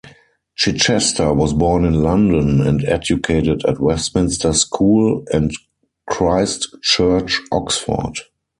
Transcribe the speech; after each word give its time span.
Chichester 0.55 1.31
was 1.31 1.53
born 1.53 1.85
in 1.85 2.01
London 2.01 2.59
and 2.65 2.83
educated 2.85 3.63
at 3.67 3.79
Westminster 3.79 4.51
School 4.51 5.23
and 5.31 5.51
Christ 6.09 6.69
Church, 6.81 7.39
Oxford. 7.51 8.17